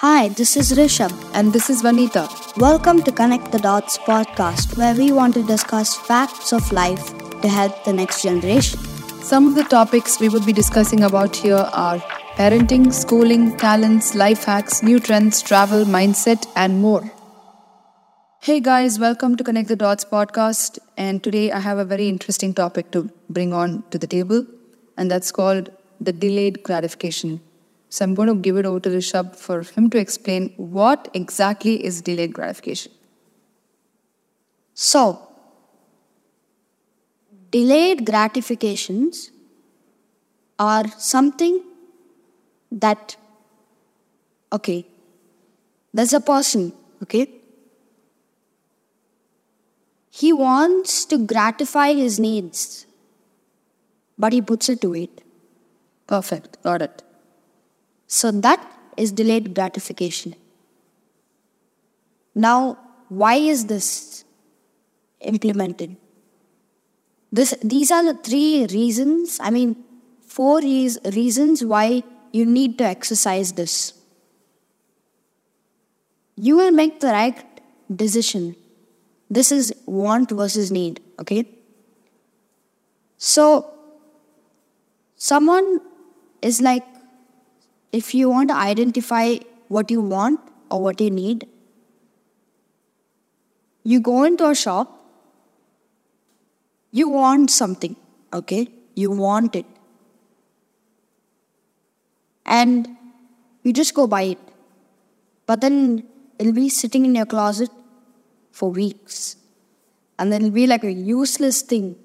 [0.00, 1.12] Hi, this is Rishabh.
[1.34, 2.24] And this is Vanita.
[2.56, 7.08] Welcome to Connect the Dots podcast, where we want to discuss facts of life
[7.40, 8.78] to help the next generation.
[9.30, 11.98] Some of the topics we would be discussing about here are
[12.36, 17.10] parenting, schooling, talents, life hacks, new trends, travel, mindset, and more.
[18.40, 20.78] Hey guys, welcome to Connect the Dots podcast.
[20.96, 24.46] And today I have a very interesting topic to bring on to the table,
[24.96, 27.40] and that's called the delayed gratification.
[27.90, 31.84] So I'm going to give it over to Rishabh for him to explain what exactly
[31.84, 32.92] is delayed gratification.
[34.74, 35.28] So,
[37.50, 39.30] delayed gratifications
[40.58, 41.62] are something
[42.70, 43.16] that,
[44.52, 44.86] okay,
[45.94, 47.28] there's a person, okay?
[50.10, 52.86] He wants to gratify his needs,
[54.18, 55.22] but he puts it to wait.
[56.06, 56.62] Perfect.
[56.62, 57.02] Got it.
[58.08, 58.60] So that
[58.96, 60.34] is delayed gratification.
[62.34, 64.24] Now, why is this
[65.20, 65.96] implemented?
[67.30, 69.76] This, these are the three reasons, I mean,
[70.26, 73.92] four reasons why you need to exercise this.
[76.36, 77.44] You will make the right
[77.94, 78.56] decision.
[79.28, 81.44] This is want versus need, okay?
[83.18, 83.70] So,
[85.16, 85.80] someone
[86.40, 86.84] is like,
[87.92, 89.36] if you want to identify
[89.68, 91.46] what you want or what you need,
[93.82, 94.94] you go into a shop,
[96.90, 97.96] you want something,
[98.32, 98.68] okay?
[98.94, 99.66] You want it.
[102.44, 102.88] And
[103.62, 104.38] you just go buy it.
[105.46, 106.04] But then
[106.38, 107.70] it'll be sitting in your closet
[108.52, 109.36] for weeks.
[110.18, 111.96] And then it'll be like a useless thing.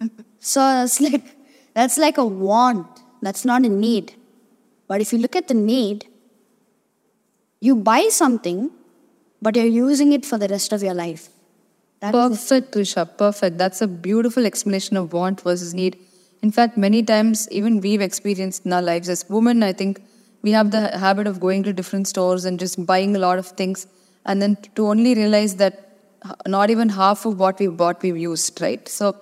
[0.38, 1.36] so it's like
[1.74, 2.86] that's like a want.
[3.22, 4.14] That's not a need.
[4.88, 6.06] But if you look at the need,
[7.60, 8.70] you buy something,
[9.40, 11.28] but you're using it for the rest of your life.
[12.00, 13.16] That perfect, Rishabh.
[13.18, 13.58] Perfect.
[13.58, 15.98] That's a beautiful explanation of want versus need.
[16.42, 20.00] In fact, many times, even we've experienced in our lives as women, I think
[20.42, 23.46] we have the habit of going to different stores and just buying a lot of
[23.48, 23.88] things,
[24.24, 25.96] and then to only realize that
[26.46, 28.88] not even half of what we bought we've used, right?
[28.88, 29.16] So,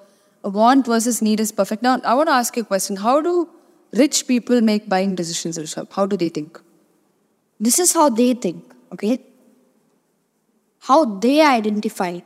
[0.45, 1.83] want versus need is perfect.
[1.83, 2.97] Now, I want to ask you a question.
[2.97, 3.49] How do
[3.97, 5.75] rich people make buying decisions?
[5.91, 6.61] How do they think?
[7.59, 9.21] This is how they think, okay?
[10.81, 12.21] How they identify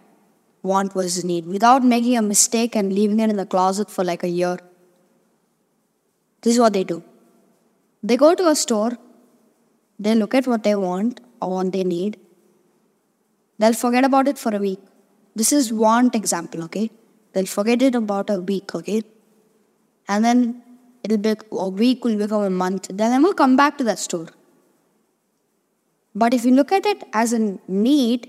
[0.62, 4.22] want versus need without making a mistake and leaving it in the closet for like
[4.22, 4.58] a year.
[6.42, 7.02] This is what they do.
[8.02, 8.98] They go to a store,
[9.98, 12.18] they look at what they want or what they need,
[13.58, 14.80] they'll forget about it for a week.
[15.34, 16.90] This is want example, okay?
[17.32, 19.02] They'll forget it about a week, okay?
[20.08, 20.62] And then
[21.02, 22.88] it'll be a week will become a month.
[22.88, 24.28] They'll never come back to that store.
[26.14, 28.28] But if you look at it as a need,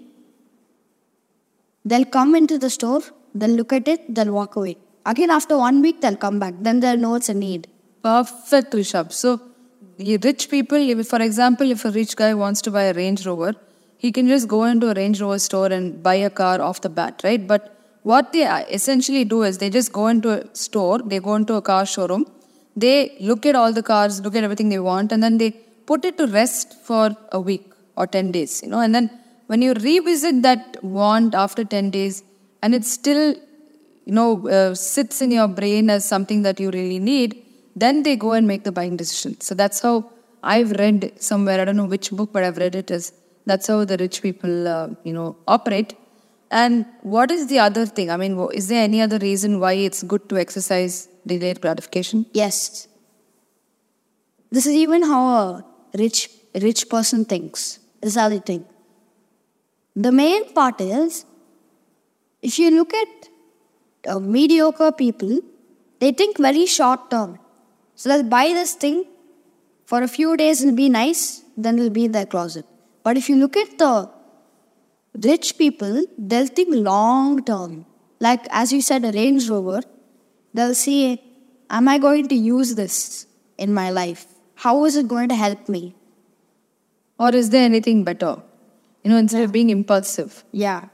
[1.83, 3.01] they'll come into the store,
[3.33, 4.77] they'll look at it, they'll walk away.
[5.05, 6.53] Again, after one week, they'll come back.
[6.61, 7.67] Then they'll know it's a need.
[8.03, 9.11] Perfect, Rishabh.
[9.11, 9.41] So,
[9.97, 13.55] rich people, for example, if a rich guy wants to buy a Range Rover,
[13.97, 16.89] he can just go into a Range Rover store and buy a car off the
[16.89, 17.45] bat, right?
[17.47, 21.35] But what they uh, essentially do is they just go into a store, they go
[21.35, 22.25] into a car showroom,
[22.75, 25.51] they look at all the cars, look at everything they want, and then they
[25.85, 27.65] put it to rest for a week
[27.97, 29.09] or 10 days, you know, and then
[29.47, 32.23] when you revisit that want after 10 days
[32.61, 33.35] and it still,
[34.05, 37.43] you know, uh, sits in your brain as something that you really need,
[37.75, 39.39] then they go and make the buying decision.
[39.41, 40.09] So that's how
[40.43, 43.13] I've read somewhere, I don't know which book, but I've read it as
[43.45, 45.95] that's how the rich people, uh, you know, operate.
[46.51, 48.11] And what is the other thing?
[48.11, 52.25] I mean, is there any other reason why it's good to exercise delayed gratification?
[52.33, 52.87] Yes.
[54.51, 55.65] This is even how a
[55.97, 56.29] rich
[56.61, 57.79] rich person thinks.
[58.01, 58.67] This is how they think.
[59.95, 61.25] The main part is
[62.41, 63.29] if you look at
[64.07, 65.39] uh, mediocre people,
[65.99, 67.39] they think very short term.
[67.95, 69.05] So they'll buy this thing
[69.85, 72.65] for a few days, it'll be nice, then it'll be in their closet.
[73.03, 74.09] But if you look at the
[75.13, 77.85] rich people, they'll think long term.
[78.19, 79.81] Like, as you said, a Range Rover,
[80.53, 81.21] they'll see,
[81.71, 83.27] Am I going to use this
[83.57, 84.25] in my life?
[84.55, 85.95] How is it going to help me?
[87.17, 88.35] Or is there anything better?
[89.03, 90.43] You know, instead of being impulsive.
[90.51, 90.89] Yeah.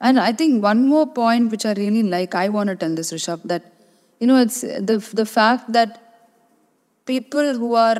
[0.00, 3.12] And I think one more point which I really like, I want to tell this,
[3.12, 3.72] Rishabh, that,
[4.20, 6.00] you know, it's the, the fact that
[7.04, 7.98] people who are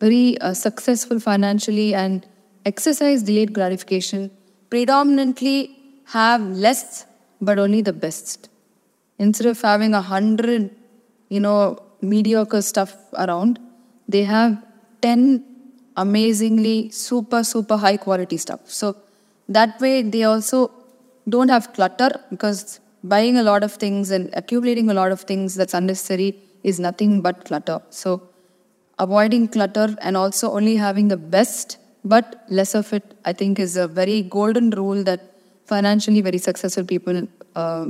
[0.00, 2.26] very uh, successful financially and
[2.72, 4.30] exercise delayed gratification
[4.74, 5.58] predominantly
[6.16, 7.06] have less
[7.40, 8.48] but only the best
[9.24, 10.70] instead of having a hundred
[11.34, 11.58] you know
[12.12, 12.92] mediocre stuff
[13.24, 13.58] around
[14.14, 14.52] they have
[15.02, 15.44] 10
[15.96, 18.60] amazingly super, super high quality stuff.
[18.64, 18.96] So
[19.48, 20.70] that way they also
[21.28, 25.54] don't have clutter because buying a lot of things and accumulating a lot of things
[25.54, 27.80] that's unnecessary is nothing but clutter.
[27.90, 28.22] So
[28.98, 31.78] avoiding clutter and also only having the best
[32.12, 35.20] but less of it, I think, is a very golden rule that
[35.72, 37.26] financially very successful people
[37.56, 37.86] uh,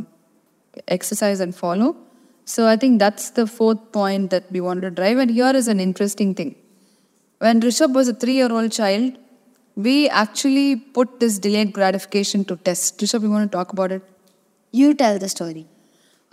[0.89, 1.97] exercise and follow.
[2.45, 5.19] So I think that's the fourth point that we want to drive.
[5.19, 6.55] And here is an interesting thing.
[7.39, 9.19] When Rishabh was a three-year-old child,
[9.77, 12.99] we actually put this delayed gratification to test.
[13.01, 14.03] Rishabh, you want to talk about it?
[14.73, 15.67] You tell the story.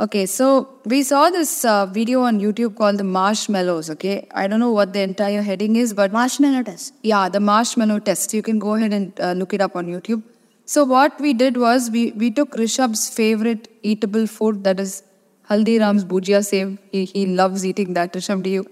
[0.03, 0.45] Okay, so
[0.85, 3.89] we saw this uh, video on YouTube called the marshmallows.
[3.91, 6.93] Okay, I don't know what the entire heading is, but Marshmallow test.
[7.03, 8.33] yeah, the marshmallow test.
[8.33, 10.23] You can go ahead and uh, look it up on YouTube.
[10.65, 15.03] So what we did was we we took Rishabh's favorite eatable food, that is
[15.49, 16.77] Haldiram's bhujia sev.
[16.91, 18.19] He he loves eating that.
[18.21, 18.67] Rishabh, do you?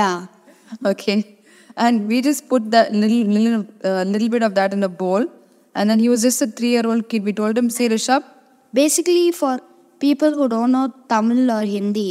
[0.00, 0.26] Yeah.
[0.92, 1.18] Okay,
[1.76, 5.32] and we just put that little little uh, little bit of that in a bowl,
[5.76, 7.32] and then he was just a three-year-old kid.
[7.32, 8.30] We told him, "Say Rishabh,
[8.74, 9.60] Basically, for
[10.06, 12.10] people who don't know Tamil or Hindi,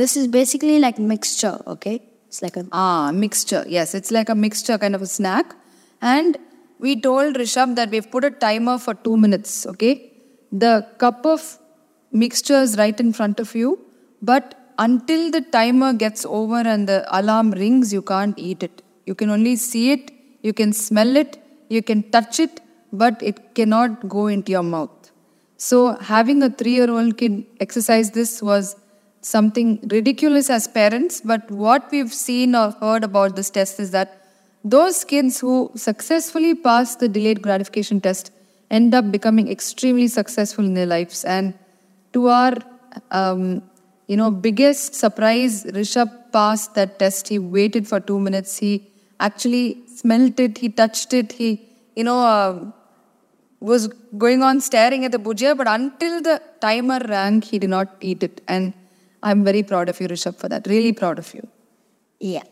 [0.00, 1.96] this is basically like mixture, okay?
[2.28, 3.64] It's like a Ah, mixture.
[3.76, 5.54] Yes, it's like a mixture kind of a snack.
[6.00, 6.36] And
[6.84, 9.94] we told Rishabh that we've put a timer for two minutes, okay?
[10.52, 11.42] The cup of
[12.22, 13.70] mixture is right in front of you,
[14.30, 14.54] but
[14.86, 18.82] until the timer gets over and the alarm rings, you can't eat it.
[19.06, 20.10] You can only see it,
[20.42, 21.32] you can smell it,
[21.68, 22.60] you can touch it,
[22.92, 24.98] but it cannot go into your mouth.
[25.58, 28.76] So, having a three year old kid exercise this was
[29.20, 34.22] something ridiculous as parents, but what we've seen or heard about this test is that
[34.64, 38.30] those kids who successfully pass the delayed gratification test
[38.70, 41.24] end up becoming extremely successful in their lives.
[41.24, 41.54] And
[42.12, 42.54] to our,
[43.10, 43.62] um,
[44.06, 47.28] you know, biggest surprise, Rishabh passed that test.
[47.28, 48.58] He waited for two minutes.
[48.58, 48.88] He
[49.20, 50.58] actually smelt it.
[50.58, 51.32] He touched it.
[51.32, 52.70] He, you know, uh,
[53.60, 57.88] was going on staring at the bhujia, but until the timer rang, he did not
[58.00, 58.40] eat it.
[58.46, 58.72] And
[59.22, 60.66] I'm very proud of you, Rishabh, for that.
[60.66, 61.46] Really proud of you.
[62.20, 62.44] yeah.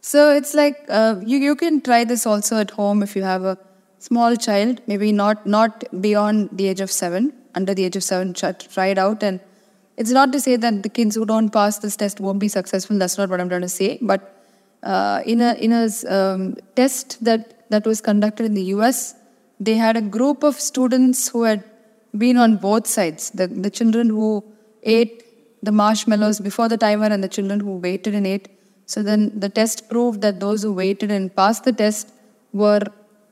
[0.00, 3.44] So it's like uh, you you can try this also at home if you have
[3.44, 3.58] a
[3.98, 8.32] small child, maybe not not beyond the age of seven, under the age of seven,
[8.32, 9.22] try, it out.
[9.22, 9.40] And
[9.98, 12.98] it's not to say that the kids who don't pass this test won't be successful.
[12.98, 13.98] That's not what I'm trying to say.
[14.00, 14.34] But
[14.82, 19.14] uh, in a in a um, test that that was conducted in the U.S.,
[19.60, 21.64] they had a group of students who had
[22.16, 23.30] been on both sides.
[23.30, 24.44] The the children who
[24.82, 25.24] ate
[25.62, 28.48] the marshmallows before the timer and the children who waited and ate.
[28.86, 32.12] So then the test proved that those who waited and passed the test
[32.52, 32.80] were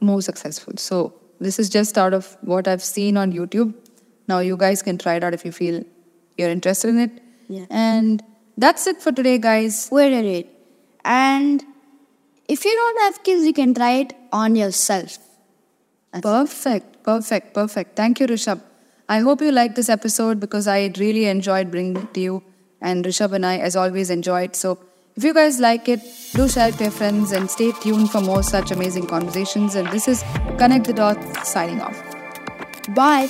[0.01, 0.75] more successful.
[0.77, 3.75] So this is just out of what I've seen on YouTube.
[4.29, 5.83] Now you guys can try it out if you feel
[6.37, 7.23] you're interested in it.
[7.49, 7.65] Yeah.
[7.71, 8.23] And
[8.57, 9.89] that's it for today, guys.
[9.91, 10.49] Wait a minute.
[11.05, 11.65] And
[12.47, 15.19] if you don't have kids, you can try it on yourself.
[16.13, 17.97] Perfect, perfect, perfect.
[17.97, 18.61] Thank you, Rishabh.
[19.09, 22.43] I hope you liked this episode because I really enjoyed bringing it to you.
[22.81, 24.55] And Rishabh and I, as always, enjoyed.
[24.57, 24.79] So
[25.17, 26.01] if you guys like it,
[26.35, 29.75] do share it to your friends and stay tuned for more such amazing conversations.
[29.75, 30.23] And this is
[30.59, 32.03] Connect the Dots signing off.
[32.95, 33.29] Bye.